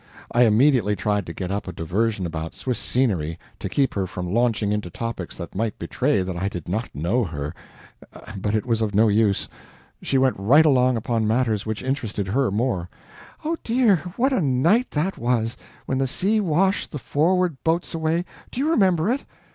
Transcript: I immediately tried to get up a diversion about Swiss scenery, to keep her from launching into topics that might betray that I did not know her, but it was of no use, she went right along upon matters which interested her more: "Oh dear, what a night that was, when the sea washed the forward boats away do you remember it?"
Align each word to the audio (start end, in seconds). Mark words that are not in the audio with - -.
I 0.31 0.45
immediately 0.47 0.95
tried 0.95 1.27
to 1.27 1.31
get 1.33 1.51
up 1.51 1.67
a 1.67 1.71
diversion 1.71 2.25
about 2.25 2.55
Swiss 2.55 2.79
scenery, 2.79 3.37
to 3.59 3.69
keep 3.69 3.93
her 3.93 4.07
from 4.07 4.33
launching 4.33 4.71
into 4.71 4.89
topics 4.89 5.37
that 5.37 5.53
might 5.53 5.77
betray 5.77 6.23
that 6.23 6.35
I 6.35 6.49
did 6.49 6.67
not 6.67 6.89
know 6.95 7.23
her, 7.23 7.53
but 8.35 8.55
it 8.55 8.65
was 8.65 8.81
of 8.81 8.95
no 8.95 9.09
use, 9.09 9.47
she 10.01 10.17
went 10.17 10.37
right 10.39 10.65
along 10.65 10.97
upon 10.97 11.27
matters 11.27 11.67
which 11.67 11.83
interested 11.83 12.29
her 12.29 12.49
more: 12.49 12.89
"Oh 13.45 13.57
dear, 13.63 13.97
what 14.17 14.33
a 14.33 14.41
night 14.41 14.89
that 14.89 15.19
was, 15.19 15.55
when 15.85 15.99
the 15.99 16.07
sea 16.07 16.39
washed 16.39 16.89
the 16.89 16.97
forward 16.97 17.55
boats 17.63 17.93
away 17.93 18.25
do 18.49 18.59
you 18.59 18.71
remember 18.71 19.11
it?" 19.11 19.23